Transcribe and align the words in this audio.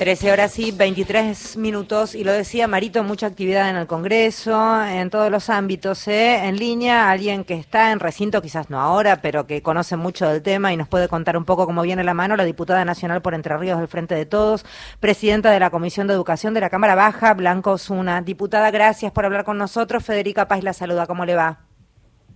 13 0.00 0.32
horas 0.32 0.58
y 0.58 0.72
23 0.72 1.58
minutos, 1.58 2.14
y 2.14 2.24
lo 2.24 2.32
decía 2.32 2.66
Marito, 2.66 3.04
mucha 3.04 3.26
actividad 3.26 3.68
en 3.68 3.76
el 3.76 3.86
Congreso, 3.86 4.82
en 4.82 5.10
todos 5.10 5.30
los 5.30 5.50
ámbitos, 5.50 6.08
¿eh? 6.08 6.48
en 6.48 6.56
línea, 6.56 7.10
alguien 7.10 7.44
que 7.44 7.52
está 7.52 7.92
en 7.92 8.00
recinto, 8.00 8.40
quizás 8.40 8.70
no 8.70 8.80
ahora, 8.80 9.20
pero 9.20 9.46
que 9.46 9.60
conoce 9.60 9.96
mucho 9.96 10.26
del 10.26 10.40
tema 10.40 10.72
y 10.72 10.78
nos 10.78 10.88
puede 10.88 11.06
contar 11.06 11.36
un 11.36 11.44
poco 11.44 11.66
cómo 11.66 11.82
viene 11.82 12.02
la 12.02 12.14
mano, 12.14 12.34
la 12.34 12.46
diputada 12.46 12.82
nacional 12.86 13.20
por 13.20 13.34
Entre 13.34 13.54
Ríos 13.58 13.78
del 13.78 13.88
Frente 13.88 14.14
de 14.14 14.24
Todos, 14.24 14.64
presidenta 15.00 15.50
de 15.50 15.60
la 15.60 15.68
Comisión 15.68 16.06
de 16.06 16.14
Educación 16.14 16.54
de 16.54 16.60
la 16.60 16.70
Cámara 16.70 16.94
Baja, 16.94 17.34
Blanco 17.34 17.76
Zuna. 17.76 18.22
Diputada, 18.22 18.70
gracias 18.70 19.12
por 19.12 19.26
hablar 19.26 19.44
con 19.44 19.58
nosotros. 19.58 20.02
Federica 20.02 20.48
Paz 20.48 20.62
la 20.62 20.72
saluda, 20.72 21.06
¿cómo 21.06 21.26
le 21.26 21.34
va? 21.34 21.69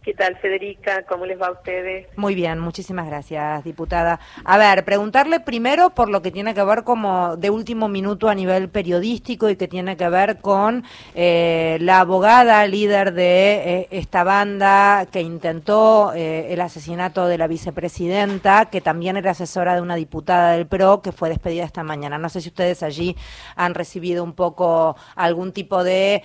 ¿Qué 0.05 0.13
tal, 0.13 0.37
Federica? 0.37 1.03
¿Cómo 1.09 1.25
les 1.25 1.41
va 1.41 1.47
a 1.47 1.53
ustedes? 1.53 2.07
Muy 2.17 2.35
bien, 2.35 2.59
muchísimas 2.59 3.07
gracias, 3.07 3.65
diputada. 3.65 4.21
A 4.45 4.59
ver, 4.59 4.85
preguntarle 4.85 5.41
primero 5.41 5.95
por 5.95 6.11
lo 6.11 6.21
que 6.21 6.31
tiene 6.31 6.53
que 6.53 6.63
ver 6.63 6.85
como 6.85 7.39
de 7.39 7.49
último 7.49 7.89
minuto 7.89 8.29
a 8.29 8.35
nivel 8.35 8.69
periodístico 8.69 9.49
y 9.49 9.57
que 9.57 9.67
tiene 9.67 9.97
que 9.97 10.07
ver 10.11 10.41
con 10.43 10.85
eh, 11.15 11.79
la 11.81 12.01
abogada 12.01 12.67
líder 12.67 13.15
de 13.15 13.55
eh, 13.55 13.89
esta 13.93 14.25
banda 14.25 15.07
que 15.11 15.23
intentó 15.23 16.13
eh, 16.13 16.53
el 16.53 16.61
asesinato 16.61 17.27
de 17.27 17.39
la 17.39 17.47
vicepresidenta, 17.47 18.67
que 18.67 18.83
también 18.83 19.17
era 19.17 19.31
asesora 19.31 19.75
de 19.75 19.81
una 19.81 19.95
diputada 19.95 20.53
del 20.53 20.67
PRO, 20.67 21.01
que 21.01 21.13
fue 21.13 21.31
despedida 21.31 21.65
esta 21.65 21.83
mañana. 21.83 22.19
No 22.19 22.29
sé 22.29 22.43
si 22.43 22.51
ustedes 22.51 22.83
allí 22.83 23.17
han 23.57 23.73
recibido 23.73 24.23
un 24.23 24.35
poco 24.35 24.97
algún 25.17 25.53
tipo 25.53 25.83
de 25.83 26.23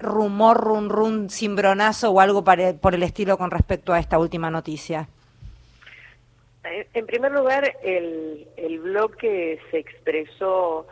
rumor, 0.00 0.56
run, 0.56 0.88
run, 0.88 1.30
cimbronazo 1.30 2.10
o 2.10 2.18
algo 2.18 2.42
por 2.42 2.94
el 2.94 3.02
estilo 3.04 3.19
con 3.26 3.50
respecto 3.50 3.92
a 3.92 3.98
esta 3.98 4.18
última 4.18 4.50
noticia? 4.50 5.08
Eh, 6.64 6.86
en 6.94 7.06
primer 7.06 7.32
lugar, 7.32 7.76
el, 7.82 8.46
el 8.56 8.78
bloque 8.80 9.60
se 9.70 9.78
expresó 9.78 10.86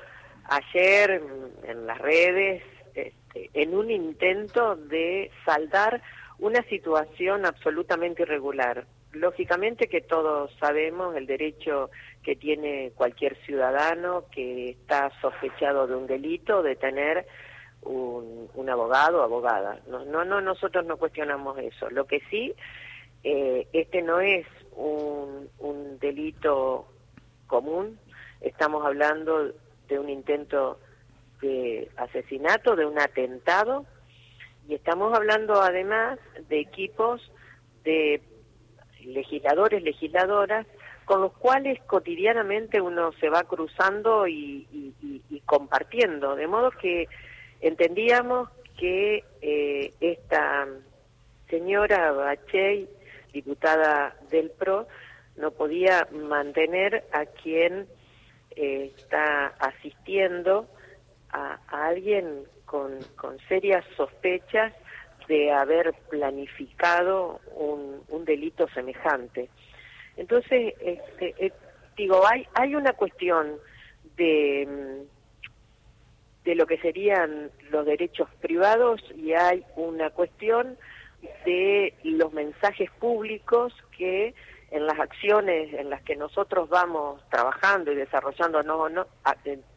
ayer 0.49 1.23
en 1.65 1.87
las 1.87 1.99
redes 1.99 2.63
este, 2.95 3.51
en 3.55 3.75
un 3.75 3.91
intento 3.91 4.77
de 4.77 5.31
saldar 5.45 6.03
una 6.39 6.63
situación 6.65 7.47
absolutamente 7.47 8.23
irregular. 8.23 8.87
Lógicamente 9.13 9.89
que 9.89 10.01
todos 10.01 10.51
sabemos 10.61 11.17
el 11.17 11.27
derecho 11.27 11.91
que 12.23 12.37
tiene 12.37 12.93
cualquier 12.95 13.37
ciudadano 13.45 14.25
que 14.31 14.71
está 14.71 15.11
sospechado 15.21 15.87
de 15.87 15.97
un 15.97 16.07
delito 16.07 16.63
de 16.63 16.77
tener 16.77 17.27
un, 17.83 18.69
abogado 18.69 19.21
o 19.21 19.23
abogada. 19.23 19.81
No, 19.89 20.05
no, 20.05 20.25
no, 20.25 20.41
nosotros 20.41 20.85
no 20.85 20.97
cuestionamos 20.97 21.59
eso. 21.59 21.89
Lo 21.91 22.07
que 22.07 22.21
sí, 22.31 22.55
eh, 23.25 23.67
este 23.73 24.03
no 24.03 24.21
es 24.21 24.47
un, 24.77 25.49
delito 26.01 26.87
común, 27.47 27.99
estamos 28.41 28.85
hablando 28.85 29.53
de 29.89 29.99
un 29.99 30.09
intento 30.09 30.79
de 31.41 31.91
asesinato, 31.97 32.77
de 32.77 32.87
un 32.87 32.99
atentado, 32.99 33.85
y 34.69 34.75
estamos 34.75 35.17
hablando 35.17 35.61
además 35.61 36.19
de 36.49 36.61
equipos 36.61 37.33
de 37.85 38.23
legisladores, 39.03 39.83
legisladoras, 39.83 40.67
con 41.05 41.23
los 41.23 41.33
cuales 41.33 41.81
cotidianamente 41.85 42.81
uno 42.81 43.13
se 43.13 43.31
va 43.31 43.43
cruzando 43.45 44.29
y, 44.29 44.67
y 45.01 45.41
compartiendo, 45.47 46.37
de 46.37 46.47
modo 46.47 46.71
que 46.71 47.09
entendíamos 47.61 48.49
que 48.79 49.25
eh, 49.43 49.93
esta 50.01 50.67
señora 51.49 52.13
Bachey, 52.13 52.89
diputada 53.33 54.15
del 54.31 54.51
PRO, 54.51 54.87
no 55.37 55.51
podía 55.51 56.07
mantener 56.13 57.05
a 57.13 57.27
quien 57.27 57.87
eh, 58.57 58.93
está 58.97 59.49
asistiendo 59.59 60.69
a, 61.31 61.59
alguien 61.69 62.45
con, 62.65 62.99
con, 63.17 63.39
serias 63.49 63.85
sospechas 63.97 64.73
de 65.29 65.53
haber 65.53 65.95
planificado 66.09 67.41
un, 67.55 68.25
delito 68.25 68.69
semejante. 68.75 69.49
Entonces, 70.17 70.75
este, 70.81 71.35
eh, 71.39 71.53
digo, 71.97 72.27
hay, 72.27 72.47
hay 72.55 72.75
una 72.75 72.93
cuestión 72.93 73.57
de 74.17 74.67
mm, 74.67 75.18
de 76.49 76.55
lo 76.55 76.67
que 76.67 76.79
serían 76.79 77.51
los 77.71 77.85
derechos 77.85 78.27
privados 78.41 79.03
y 79.15 79.35
hay 79.35 79.63
una 79.77 80.09
cuestión 80.09 80.79
de 81.45 81.93
los 82.05 82.33
mensajes 82.33 82.91
públicos 82.93 83.75
que 83.99 84.35
en 84.71 84.87
las 84.87 84.99
acciones 84.99 85.75
en 85.75 85.91
las 85.91 86.01
que 86.05 86.17
nosotros 86.17 86.71
vamos 86.71 87.21
trabajando 87.29 87.93
y 87.93 87.97
desarrollando 87.97 88.63
no, 88.63 88.89
no 88.89 89.07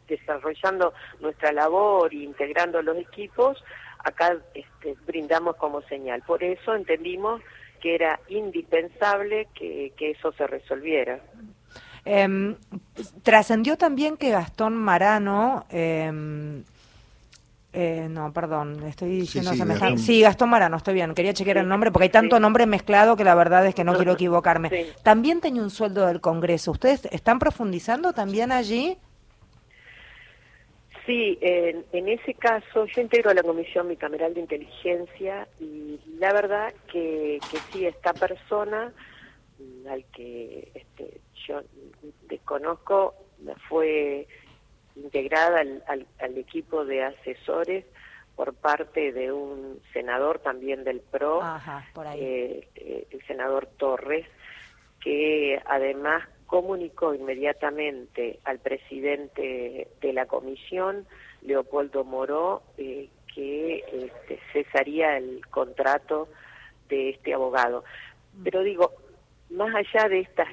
desarrollando 0.08 0.94
nuestra 1.20 1.52
labor 1.52 2.14
e 2.14 2.24
integrando 2.24 2.82
los 2.82 2.96
equipos 2.96 3.62
acá 4.06 4.38
este, 4.54 4.96
brindamos 5.06 5.58
como 5.58 5.82
señal. 5.82 6.22
Por 6.22 6.42
eso 6.42 6.74
entendimos 6.74 7.42
que 7.82 7.96
era 7.96 8.18
indispensable 8.30 9.50
que, 9.54 9.92
que 9.98 10.12
eso 10.12 10.32
se 10.32 10.48
resolviera 10.48 11.20
eh, 12.06 12.56
trascendió 13.24 13.78
también 13.78 14.18
que 14.18 14.30
Gastón 14.30 14.76
Marano, 14.76 15.66
eh, 15.70 16.64
eh, 17.74 18.08
no, 18.10 18.34
perdón, 18.34 18.84
estoy 18.86 19.10
diciendo... 19.10 19.52
Sí, 19.52 19.58
sí, 19.58 19.66
Gastón. 19.66 19.98
sí, 19.98 20.22
Gastón 20.22 20.50
Marano, 20.50 20.78
estoy 20.78 20.94
bien. 20.94 21.14
Quería 21.14 21.34
chequear 21.34 21.58
el 21.58 21.68
nombre 21.68 21.92
porque 21.92 22.04
hay 22.06 22.10
tanto 22.10 22.40
nombre 22.40 22.66
mezclado 22.66 23.16
que 23.16 23.24
la 23.24 23.36
verdad 23.36 23.66
es 23.66 23.76
que 23.76 23.84
no 23.84 23.96
quiero 23.96 24.14
equivocarme. 24.14 24.88
También 25.04 25.40
tenía 25.40 25.62
un 25.62 25.70
sueldo 25.70 26.06
del 26.06 26.20
Congreso. 26.20 26.72
¿Ustedes 26.72 27.06
están 27.12 27.40
profundizando 27.40 28.12
también 28.12 28.52
allí? 28.52 28.98
Sí, 31.06 31.38
en, 31.42 31.84
en, 31.94 32.10
ese 32.10 32.34
caso 32.36 32.86
yo 32.86 33.02
integro 33.02 33.34
la 33.34 33.42
Comisión 33.42 33.88
Bicameral 33.88 34.34
de 34.34 34.42
Inteligencia 34.42 35.48
y 35.60 36.00
la 36.20 36.32
verdad 36.32 36.74
que, 36.92 37.40
que 37.50 37.58
sí, 37.72 37.86
esta 37.86 38.14
persona 38.14 38.94
al 39.90 40.06
que 40.06 40.72
este, 40.74 41.22
yo 41.48 41.62
desconozco, 42.28 43.16
fue 43.68 44.28
integrada 44.96 45.62
al, 45.62 46.08
al, 46.20 46.38
equipo 46.38 46.86
de 46.86 47.04
asesores 47.04 47.86
por 48.36 48.54
parte 48.54 49.12
de 49.12 49.32
un 49.32 49.82
senador 49.94 50.40
también 50.40 50.84
del 50.84 51.02
PRO, 51.02 51.42
eh, 52.16 52.68
eh, 52.76 53.08
el 53.10 53.26
senador 53.28 53.68
Torres, 53.78 54.26
que 55.00 55.62
además 55.66 56.28
comunicó 56.46 57.14
inmediatamente 57.14 58.40
al 58.44 58.60
presidente 58.60 59.88
de 60.02 60.14
la 60.14 60.26
comisión, 60.26 61.06
Leopoldo 61.42 62.04
Moró, 62.04 62.64
eh, 62.78 63.10
que 63.34 63.84
este, 63.92 64.40
cesaría 64.52 65.18
el 65.18 65.46
contrato 65.50 66.28
de 66.90 67.12
este 67.12 67.34
abogado. 67.34 67.84
Pero 68.44 68.64
digo, 68.64 68.92
más 69.52 69.74
allá 69.76 70.10
de 70.10 70.22
estas 70.22 70.48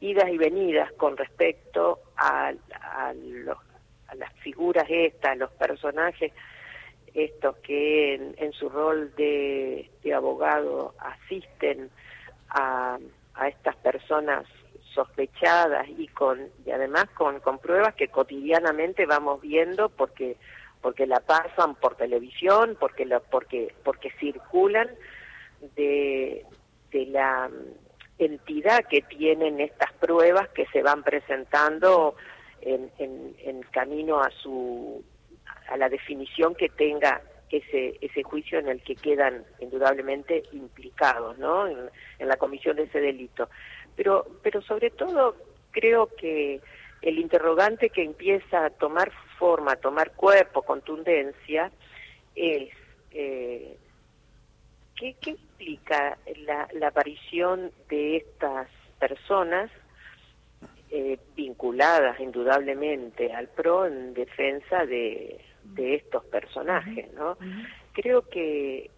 idas 0.00 0.28
y 0.30 0.38
venidas 0.38 0.90
con 0.92 1.16
respecto 1.16 2.00
a, 2.16 2.52
las 4.16 4.32
figuras 4.42 4.86
estas, 4.88 5.36
los 5.36 5.50
personajes 5.52 6.32
estos 7.14 7.56
que 7.58 8.14
en, 8.14 8.52
su 8.52 8.68
rol 8.68 9.12
de, 9.16 9.88
abogado 10.14 10.94
asisten 10.98 11.90
a, 12.50 12.98
estas 13.48 13.76
personas 13.76 14.46
sospechadas 14.94 15.88
y 15.88 16.06
con 16.06 16.38
y 16.64 16.70
además 16.70 17.06
con, 17.16 17.40
con 17.40 17.58
pruebas 17.58 17.94
que 17.96 18.08
cotidianamente 18.08 19.06
vamos 19.06 19.40
viendo 19.40 19.88
porque 19.88 20.36
porque 20.80 21.04
la 21.06 21.18
pasan 21.18 21.74
por 21.74 21.96
televisión 21.96 22.76
porque 22.78 23.04
la, 23.04 23.18
porque 23.18 23.74
porque 23.82 24.12
circulan 24.20 24.88
de 25.74 26.46
de 26.94 27.06
la 27.06 27.50
entidad 28.18 28.84
que 28.88 29.02
tienen 29.02 29.60
estas 29.60 29.92
pruebas 29.94 30.48
que 30.50 30.66
se 30.66 30.80
van 30.82 31.02
presentando 31.02 32.14
en, 32.62 32.90
en, 32.98 33.62
camino 33.72 34.20
a 34.20 34.30
su 34.30 35.04
a 35.68 35.76
la 35.76 35.88
definición 35.88 36.54
que 36.54 36.68
tenga 36.68 37.20
ese 37.50 37.98
ese 38.00 38.22
juicio 38.22 38.60
en 38.60 38.68
el 38.68 38.80
que 38.82 38.94
quedan 38.94 39.44
indudablemente 39.58 40.44
implicados 40.52 41.36
no 41.38 41.66
en, 41.66 41.90
la 42.20 42.36
comisión 42.36 42.76
de 42.76 42.84
ese 42.84 43.00
delito. 43.00 43.48
Pero 43.96 44.24
pero 44.42 44.62
sobre 44.62 44.90
todo 44.90 45.34
creo 45.72 46.06
que 46.16 46.60
el 47.02 47.18
interrogante 47.18 47.90
que 47.90 48.04
empieza 48.04 48.64
a 48.64 48.70
tomar 48.70 49.10
forma 49.38 49.72
a 49.72 49.76
tomar 49.76 50.12
cuerpo 50.12 50.62
contundencia 50.62 51.72
es 52.36 52.70
eh, 53.10 53.76
¿qué, 55.04 55.16
¿qué, 55.20 55.30
implica 55.32 56.16
la, 56.46 56.66
la, 56.72 56.88
aparición 56.88 57.70
de 57.90 58.16
estas 58.16 58.68
personas 58.98 59.70
eh, 60.90 61.18
vinculadas 61.36 62.18
indudablemente 62.20 63.32
al 63.32 63.48
PRO 63.48 63.86
en 63.86 64.14
defensa 64.14 64.86
de, 64.86 65.40
de 65.62 65.96
estos 65.96 66.24
personajes? 66.24 67.12
¿no? 67.12 67.36
Creo 67.92 68.22
que 68.28 68.90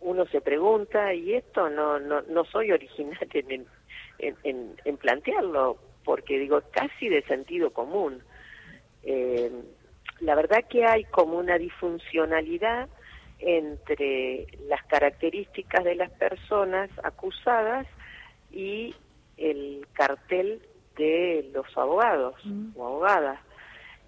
uno 0.00 0.26
se 0.26 0.40
pregunta, 0.40 1.14
y 1.14 1.34
esto 1.34 1.68
no, 1.70 2.00
no, 2.00 2.22
no 2.22 2.44
soy 2.46 2.72
original 2.72 3.28
en, 3.32 3.66
en, 4.18 4.76
en, 4.84 4.96
plantearlo, 4.96 5.78
porque 6.04 6.38
digo, 6.38 6.62
casi 6.72 7.08
de 7.08 7.22
sentido 7.22 7.70
común. 7.70 8.22
eh, 9.04 9.50
la 10.20 10.34
verdad 10.34 10.64
que 10.68 10.84
hay 10.84 11.04
como 11.04 11.38
una 11.38 11.56
disfuncionalidad 11.56 12.90
entre 13.40 14.46
las 14.68 14.82
características 14.84 15.84
de 15.84 15.94
las 15.94 16.10
personas 16.10 16.90
acusadas 17.02 17.86
y 18.50 18.94
el 19.36 19.86
cartel 19.92 20.60
de 20.96 21.50
los 21.52 21.66
abogados 21.76 22.34
mm. 22.44 22.76
o 22.76 22.86
abogadas. 22.86 23.40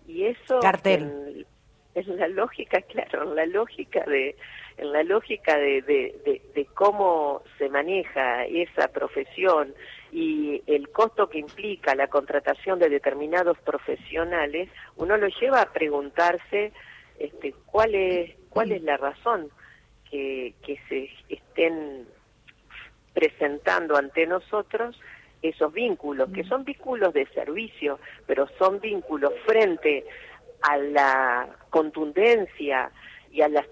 Y 0.07 0.27
eso 0.27 0.61
cartel. 0.61 1.47
En, 1.95 2.19
la 2.19 2.29
lógica, 2.29 2.81
claro, 2.89 3.25
en 3.25 3.37
la 3.37 3.47
lógica 3.47 4.05
de 4.05 4.37
en 4.79 4.93
la 4.93 5.03
lógica 5.03 5.59
de, 5.59 5.83
de, 5.83 6.67
cómo 6.75 7.43
se 7.59 7.69
maneja 7.69 8.47
esa 8.47 8.89
profesión 8.89 9.75
y 10.11 10.63
el 10.67 10.89
costo 10.89 11.29
que 11.29 11.39
implica 11.39 11.95
la 11.95 12.09
contratación 12.09 12.79
de 12.79 12.89
determinados 12.89 13.59
profesionales, 13.59 14.71
uno 14.97 15.17
lo 15.19 15.29
lleva 15.29 15.61
a 15.61 15.73
preguntarse 15.73 16.73
este, 17.19 17.55
cuál 17.67 17.95
es 17.95 18.35
cuál 18.53 18.73
es 18.73 18.83
la 18.83 18.97
razón 18.97 19.51
que, 20.11 20.55
que 20.65 20.79
se 20.89 21.11
estén 21.29 22.07
presentando 23.15 23.97
ante 23.97 24.27
nosotros 24.27 24.99
esos 25.43 25.73
vínculos, 25.73 26.31
que 26.33 26.45
son 26.45 26.65
vínculos 26.65 27.13
de 27.13 27.27
servicio, 27.27 27.99
pero 28.27 28.49
son 28.59 28.81
vínculos 28.81 29.33
frente 29.45 30.05
a 30.63 30.77
la 30.77 31.49
contundencia 31.71 32.91
y 33.33 33.43
a 33.43 33.49
la, 33.49 33.65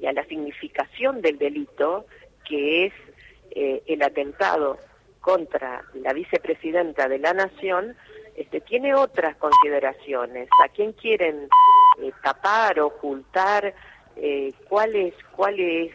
y 0.00 0.06
a 0.06 0.12
la 0.12 0.24
significación 0.26 1.22
del 1.22 1.38
delito, 1.38 2.04
que 2.46 2.86
es 2.86 2.92
eh, 3.52 3.82
el 3.86 4.02
atentado 4.02 4.78
contra 5.20 5.82
la 5.94 6.12
vicepresidenta 6.12 7.08
de 7.08 7.18
la 7.18 7.32
Nación, 7.32 7.96
este, 8.36 8.60
tiene 8.60 8.94
otras 8.94 9.36
consideraciones. 9.36 10.48
¿A 10.62 10.68
quién 10.68 10.92
quieren 10.92 11.48
eh, 12.02 12.12
tapar, 12.22 12.80
ocultar? 12.80 13.72
Eh, 14.16 14.52
¿Cuál 14.68 14.94
es, 14.96 15.14
cuál 15.34 15.58
es 15.58 15.92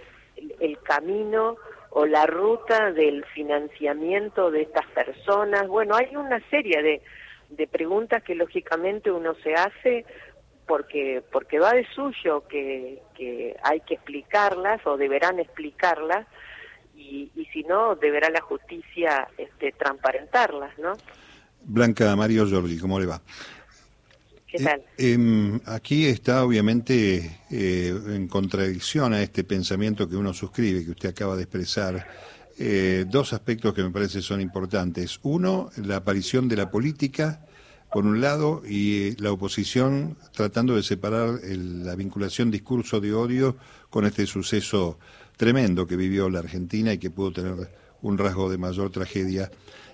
el 0.60 0.80
camino 0.80 1.57
o 1.92 2.06
la 2.06 2.25
ruta 2.25 2.92
del 2.92 3.25
financiamiento 3.25 4.51
de 4.51 4.62
estas 4.62 4.86
personas. 4.88 5.68
Bueno, 5.68 5.95
hay 5.95 6.16
una 6.16 6.39
serie 6.50 6.81
de, 6.81 7.01
de 7.50 7.68
preguntas 7.68 8.24
que 8.24 8.36
lógicamente 8.36 9.12
uno 9.12 9.33
se 9.44 9.54
hace 9.54 10.06
porque 10.68 11.24
porque 11.31 11.57
va 11.57 11.74
de 11.74 11.86
suyo 11.95 12.48
que, 12.48 13.01
que 13.16 13.56
hay 13.63 13.80
que 13.81 13.95
explicarlas 13.95 14.86
o 14.86 14.98
deberán 14.98 15.39
explicarlas 15.39 16.27
y, 16.95 17.31
y 17.36 17.45
si 17.45 17.63
no 17.63 17.95
deberá 17.95 18.30
la 18.30 18.42
justicia 18.42 19.27
este, 19.38 19.72
transparentarlas, 19.72 20.77
¿no? 20.77 20.94
Blanca 21.62 22.15
Mario 22.15 22.45
Giorgi, 22.45 22.80
¿cómo 22.80 23.00
le 23.00 23.07
va? 23.07 23.19
¿Qué 24.51 24.57
eh? 24.63 24.84
Em, 24.98 25.60
aquí 25.66 26.06
está 26.06 26.44
obviamente 26.44 27.40
eh, 27.51 27.94
en 28.07 28.28
contradicción 28.28 29.13
a 29.13 29.22
este 29.22 29.44
pensamiento 29.44 30.10
que 30.10 30.16
uno 30.16 30.34
suscribe, 30.34 30.84
que 30.84 30.92
usted 30.92 31.10
acaba 31.10 31.36
de 31.36 31.44
expresar, 31.44 32.07
eh, 32.57 33.06
dos 33.07 33.34
aspectos 33.34 33.74
que 33.74 33.84
me 33.84 33.92
parece 33.92 34.22
son 34.22 34.42
importantes. 34.42 35.19
Uno, 35.24 35.69
la 35.78 35.98
aparición 35.98 36.48
de 36.48 36.56
la 36.56 36.72
política, 36.72 37.46
por 37.92 38.06
un 38.06 38.22
lado, 38.22 38.63
y 38.68 39.16
la 39.22 39.31
oposición 39.31 40.18
tratando 40.34 40.75
de 40.75 40.84
separar 40.84 41.40
la 41.44 41.96
vinculación 41.96 42.50
discurso 42.50 43.00
de 43.00 43.13
odio 43.13 43.56
con 43.90 44.06
este 44.06 44.25
suceso 44.25 45.00
tremendo 45.38 45.88
que 45.88 45.96
vivió 45.96 46.30
la 46.30 46.40
Argentina 46.40 46.92
y 46.92 46.98
que 46.98 47.12
pudo 47.12 47.31
tener 47.31 47.69
un 48.01 48.18
rasgo 48.18 48.50
de 48.50 48.57
mayor 48.57 48.92
tragedia. 48.92 49.50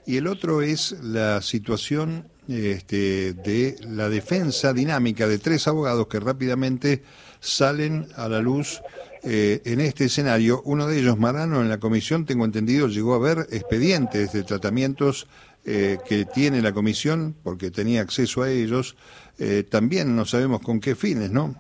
Y 0.06 0.18
el 0.18 0.28
otro 0.28 0.62
es 0.62 0.92
la 1.04 1.42
situación 1.42 2.30
este, 2.48 3.34
de 3.34 3.75
la 3.88 4.07
defensa 4.07 4.72
dinámica 4.72 5.28
de 5.28 5.40
tres 5.40 5.68
abogados 5.68 6.07
que 6.07 6.19
rápidamente 6.19 7.02
salen 7.40 8.07
a 8.16 8.30
la 8.30 8.40
luz 8.40 8.81
eh, 9.24 9.62
en 9.66 9.81
este 9.81 10.06
escenario. 10.06 10.62
Uno 10.66 10.88
de 10.88 11.00
ellos, 11.00 11.18
Marano, 11.18 11.62
en 11.62 11.69
la 11.69 11.80
comisión, 11.80 12.25
tengo 12.25 12.46
entendido, 12.46 12.88
llegó 12.88 13.16
a 13.16 13.19
ver 13.19 13.48
expedientes 13.52 14.31
de 14.34 14.44
tratamientos 14.44 15.28
eh, 15.66 15.98
que 16.07 16.25
tiene 16.25 16.62
la 16.62 16.72
comisión, 16.72 17.36
porque 17.44 17.72
tenía 17.72 18.02
acceso 18.02 18.44
a 18.44 18.52
ellos. 18.52 18.96
Eh, 19.40 19.63
también 19.63 20.16
no 20.16 20.25
sabemos 20.25 20.62
con 20.62 20.80
qué 20.80 20.94
fines, 20.94 21.31
¿no? 21.31 21.56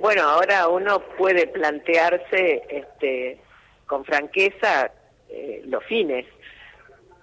Bueno, 0.00 0.22
ahora 0.22 0.68
uno 0.68 1.02
puede 1.18 1.46
plantearse 1.48 2.62
este, 2.70 3.40
con 3.86 4.04
franqueza 4.06 4.90
los 5.66 5.84
fines 5.84 6.26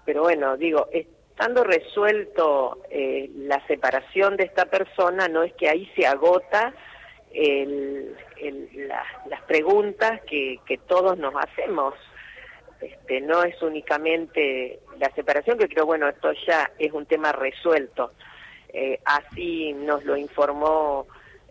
pero 0.05 0.21
bueno, 0.21 0.55
digo, 0.55 0.87
estando 0.91 1.63
resuelto 1.63 2.83
eh, 2.91 3.29
la 3.35 3.65
separación 3.65 4.37
de 4.37 4.43
esta 4.43 4.65
persona, 4.65 5.27
no 5.27 5.43
es 5.43 5.53
que 5.53 5.67
ahí 5.67 5.91
se 5.95 6.05
agota 6.05 6.73
las 9.27 9.41
preguntas 9.47 10.21
que, 10.21 10.79
todos 10.87 11.17
nos 11.17 11.33
hacemos. 11.35 11.95
Este, 12.79 13.19
no 13.19 13.43
es 13.43 13.59
únicamente 13.61 14.79
la 14.99 15.09
separación, 15.15 15.57
que 15.57 15.67
creo, 15.67 15.85
bueno, 15.85 16.07
esto 16.07 16.31
ya 16.47 16.71
es 16.77 16.93
un 16.93 17.05
tema 17.05 17.31
resuelto. 17.31 18.11
Eh, 18.69 18.99
así 19.05 19.73
nos 19.73 20.05
lo 20.05 20.15
informó 20.15 21.07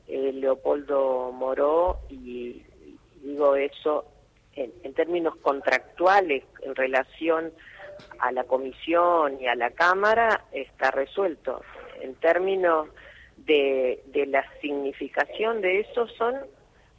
eh, 0.06 0.30
Leopoldo 0.32 1.32
Moró 1.32 2.00
y, 2.08 2.62
digo 3.22 3.56
eso 3.56 4.13
en, 4.56 4.94
términos 4.94 5.36
contractuales 5.36 6.44
en 6.62 6.74
relación 6.74 7.52
a 8.18 8.32
la 8.32 8.44
comisión 8.44 9.40
y 9.40 9.46
a 9.46 9.54
la 9.54 9.70
Cámara 9.70 10.44
está 10.52 10.90
resuelto. 10.90 11.62
En 12.00 12.14
términos 12.16 12.88
de, 13.36 14.02
de 14.06 14.26
la 14.26 14.44
significación 14.60 15.60
de 15.60 15.80
eso 15.80 16.06
son 16.08 16.34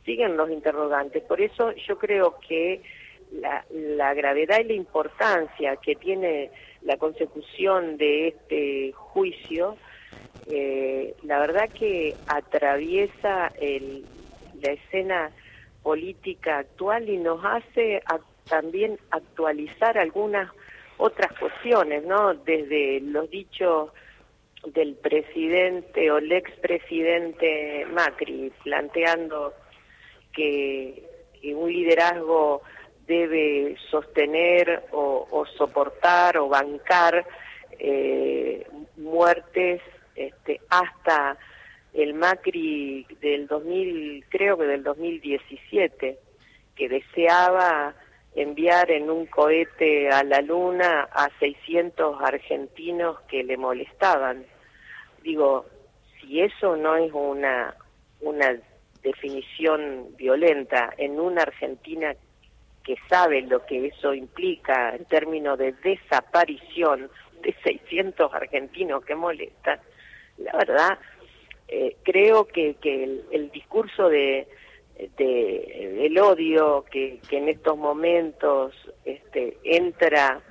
siguen 0.06 0.38
los 0.38 0.52
interrogantes. 0.52 1.24
Por 1.24 1.42
eso 1.42 1.72
yo 1.88 1.98
creo 1.98 2.40
que 2.48 2.82
la, 3.32 3.66
la 3.72 4.14
gravedad 4.14 4.60
y 4.60 4.66
la 4.66 4.74
importancia 4.74 5.76
que 5.78 5.96
tiene 5.96 6.52
la 6.84 6.98
consecución 6.98 7.98
de 7.98 8.28
este 8.30 8.92
juicio, 8.94 9.76
eh, 10.48 11.16
la 11.24 11.40
verdad 11.40 11.70
que 11.70 12.16
atraviesa 12.28 13.52
el, 13.60 14.06
la 14.62 14.72
escena 14.72 15.32
política 15.86 16.58
actual 16.58 17.08
y 17.08 17.18
nos 17.18 17.46
hace 17.46 18.02
también 18.50 18.98
actualizar 19.12 20.00
algunas 20.00 20.52
otras 20.98 21.32
cuestiones, 21.38 22.04
¿no? 22.04 22.34
Desde 22.34 23.02
los 23.02 23.30
dichos 23.30 23.92
del 24.66 24.96
presidente 24.96 26.10
o 26.10 26.18
el 26.18 26.32
expresidente 26.32 27.86
Macri 27.94 28.52
planteando 28.64 29.54
que, 30.34 31.04
un 31.54 31.72
liderazgo 31.72 32.64
debe 33.06 33.78
sostener 33.92 34.86
o, 34.92 35.46
soportar 35.56 36.40
o 36.40 36.50
bancar 36.50 37.24
eh, 37.78 38.66
muertes 38.98 39.84
este, 40.16 40.60
hasta 40.68 41.38
el 41.96 42.14
Macri 42.14 43.08
del 43.22 43.48
2000, 43.48 44.26
creo 44.30 44.58
que 44.58 44.66
del 44.66 44.84
2017, 44.84 46.20
que 46.76 46.90
deseaba 46.90 47.96
enviar 48.36 48.92
en 48.92 49.10
un 49.10 49.26
cohete 49.28 50.10
a 50.10 50.24
la 50.24 50.42
luna 50.42 51.08
a 51.12 51.30
600 51.40 52.22
argentinos 52.22 53.22
que 53.30 53.44
le 53.44 53.56
molestaban. 53.56 54.46
Digo, 55.24 55.66
si 56.20 56.42
eso 56.42 56.76
no 56.76 56.98
es 56.98 57.14
una, 57.14 57.74
una 58.20 58.58
definición 59.02 60.14
violenta 60.18 60.94
en 60.98 61.18
una 61.18 61.44
Argentina 61.44 62.14
que 62.84 62.98
sabe 63.10 63.42
lo 63.44 63.66
que 63.66 63.88
eso 63.88 64.14
implica 64.14 64.94
en 64.96 65.06
términos 65.06 65.58
de 65.58 65.72
desaparición 65.72 67.10
de 67.42 67.56
600 67.64 68.34
argentinos 68.34 69.04
que 69.06 69.16
molestan, 69.16 69.80
la 70.38 70.52
verdad, 70.58 71.00
eh, 71.68 71.98
creo 72.04 72.46
que, 72.46 72.76
que 72.76 73.22
el 73.32 73.52
discurso 73.52 74.10
de, 74.10 74.48
de, 75.18 76.06
el 76.06 76.18
odio 76.18 76.86
que, 76.90 77.20
que 77.30 77.38
en 77.38 77.50
estos 77.50 77.78
momentos 77.78 78.74
este, 79.04 79.58
entra 79.64 80.42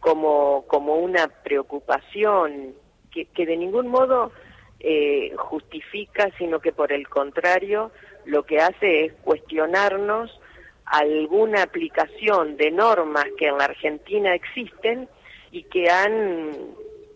como, 0.00 0.64
como 0.66 0.96
una 0.96 1.28
preocupación 1.28 2.74
que, 3.10 3.26
que 3.26 3.46
de 3.46 3.56
ningún 3.56 3.88
modo 3.88 4.32
eh, 4.80 5.32
justifica, 5.36 6.30
sino 6.38 6.60
que 6.60 6.72
por 6.72 6.92
el 6.92 7.08
contrario 7.08 7.90
lo 8.24 8.44
que 8.44 8.58
hace 8.58 9.06
es 9.06 9.12
cuestionarnos 9.22 10.38
alguna 10.84 11.62
aplicación 11.62 12.56
de 12.56 12.70
normas 12.70 13.24
que 13.38 13.48
en 13.48 13.58
la 13.58 13.64
Argentina 13.64 14.34
existen 14.34 15.08
y 15.50 15.64
que 15.64 15.90
han 15.90 16.52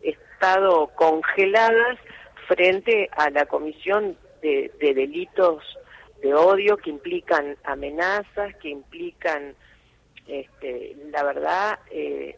estado 0.03 0.89
congeladas 0.97 1.99
frente 2.51 3.09
a 3.17 3.31
la 3.31 3.47
Comisión 3.47 4.19
de, 4.43 4.73
de 4.81 4.95
Delitos 4.95 5.63
de 6.21 6.35
odio 6.35 6.77
que 6.77 6.91
implican 6.91 7.57
amenazas, 7.63 8.57
que 8.57 8.69
implican, 8.69 9.55
este, 10.27 10.97
la 11.11 11.23
verdad, 11.23 11.79
eh, 11.93 12.37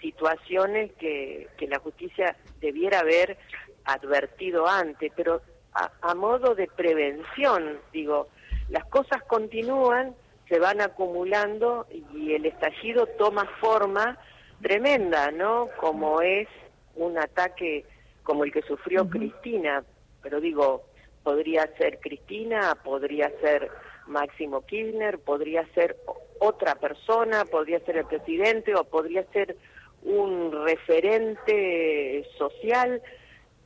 situaciones 0.00 0.90
que 0.98 1.48
la 1.60 1.78
justicia 1.78 2.36
debiera 2.60 2.98
haber 2.98 3.38
advertido 3.84 4.66
antes, 4.66 5.12
pero 5.16 5.40
a, 5.72 6.14
modo 6.14 6.54
de 6.54 6.68
prevención, 6.68 7.78
digo, 7.92 8.28
las 8.68 8.84
cosas 8.86 9.22
continúan, 9.24 10.14
se 10.48 10.58
van 10.58 10.80
acumulando 10.80 11.86
y 12.12 12.34
el 12.34 12.46
estallido 12.46 13.06
toma 13.18 13.46
forma 13.60 14.18
tremenda, 14.62 15.30
¿no? 15.30 15.68
Como 15.78 16.20
es 16.20 16.48
un 16.94 17.18
ataque 17.18 17.84
como 18.24 18.44
el 18.44 18.52
que 18.52 18.62
sufrió 18.62 19.08
Cristina, 19.08 19.84
pero 20.22 20.40
digo, 20.40 20.82
podría 21.22 21.66
ser 21.76 22.00
Cristina, 22.00 22.76
podría 22.82 23.30
ser 23.40 23.70
Máximo 24.06 24.62
Kirchner, 24.66 25.18
podría 25.20 25.66
ser 25.74 25.96
otra 26.40 26.74
persona, 26.74 27.44
podría 27.44 27.80
ser 27.80 27.98
el 27.98 28.06
presidente 28.06 28.74
o 28.74 28.84
podría 28.84 29.24
ser 29.32 29.56
un 30.02 30.52
referente 30.64 32.26
social. 32.36 33.00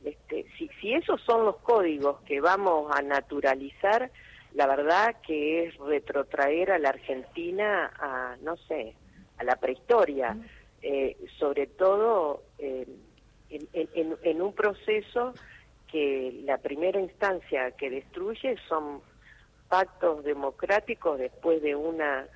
Este, 0.03 0.45
si, 0.57 0.69
si 0.79 0.93
esos 0.93 1.21
son 1.21 1.45
los 1.45 1.57
códigos 1.57 2.21
que 2.21 2.39
vamos 2.39 2.89
a 2.95 3.01
naturalizar, 3.01 4.11
la 4.53 4.67
verdad 4.67 5.17
que 5.25 5.65
es 5.65 5.77
retrotraer 5.77 6.71
a 6.71 6.79
la 6.79 6.89
Argentina 6.89 7.91
a, 7.99 8.37
no 8.41 8.55
sé, 8.57 8.95
a 9.37 9.43
la 9.43 9.57
prehistoria, 9.57 10.37
eh, 10.81 11.17
sobre 11.37 11.67
todo 11.67 12.43
eh, 12.57 12.87
en, 13.49 14.17
en 14.23 14.41
un 14.41 14.53
proceso 14.53 15.33
que 15.91 16.41
la 16.43 16.57
primera 16.57 16.99
instancia 16.99 17.71
que 17.71 17.89
destruye 17.89 18.55
son 18.67 19.01
pactos 19.67 20.23
democráticos 20.23 21.19
después 21.19 21.61
de 21.61 21.75
una 21.75 22.27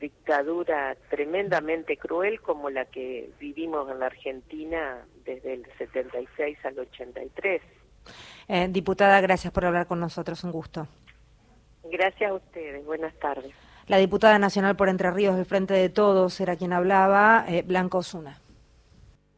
dictadura 0.00 0.96
tremendamente 1.10 1.96
cruel 1.96 2.40
como 2.40 2.70
la 2.70 2.86
que 2.86 3.30
vivimos 3.38 3.90
en 3.90 4.00
la 4.00 4.06
Argentina 4.06 5.04
desde 5.24 5.54
el 5.54 5.66
76 5.76 6.58
al 6.64 6.78
83. 6.78 7.62
Eh, 8.48 8.66
diputada, 8.70 9.20
gracias 9.20 9.52
por 9.52 9.66
hablar 9.66 9.86
con 9.86 10.00
nosotros, 10.00 10.42
un 10.42 10.52
gusto. 10.52 10.88
Gracias 11.84 12.30
a 12.30 12.34
ustedes, 12.34 12.84
buenas 12.84 13.14
tardes. 13.18 13.52
La 13.86 13.98
diputada 13.98 14.38
nacional 14.38 14.76
por 14.76 14.88
Entre 14.88 15.10
Ríos 15.10 15.36
del 15.36 15.44
Frente 15.44 15.74
de 15.74 15.88
Todos 15.88 16.40
era 16.40 16.56
quien 16.56 16.72
hablaba, 16.72 17.44
eh, 17.48 17.62
Blanco 17.62 17.98
Osuna. 17.98 18.38